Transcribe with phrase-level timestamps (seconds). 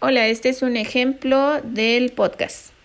[0.00, 2.77] Hola, este es un ejemplo del podcast.